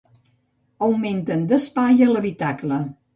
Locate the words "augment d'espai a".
0.87-2.09